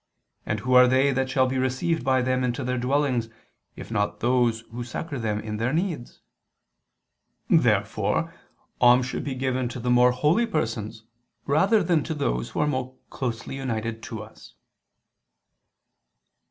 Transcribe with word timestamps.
And 0.47 0.61
who 0.61 0.73
are 0.73 0.87
they 0.87 1.11
that 1.11 1.29
shall 1.29 1.45
be 1.45 1.59
received 1.59 2.03
by 2.03 2.23
them 2.23 2.43
into 2.43 2.63
their 2.63 2.79
dwellings, 2.79 3.29
if 3.75 3.91
not 3.91 4.19
those 4.19 4.61
who 4.71 4.83
succor 4.83 5.19
them 5.19 5.39
in 5.39 5.57
their 5.57 5.71
needs?" 5.71 6.21
Therefore 7.51 8.33
alms 8.81 9.05
should 9.05 9.23
be 9.23 9.35
given 9.35 9.69
to 9.69 9.79
the 9.79 9.91
more 9.91 10.11
holy 10.11 10.47
persons 10.47 11.03
rather 11.45 11.83
than 11.83 12.01
to 12.05 12.15
those 12.15 12.49
who 12.49 12.61
are 12.61 12.67
more 12.67 12.95
closely 13.11 13.55
united 13.57 14.01
to 14.01 14.23
us. 14.23 14.55